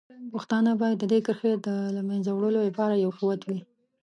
[0.33, 3.59] پښتانه باید د دې کرښې د له منځه وړلو لپاره یو قوت وي.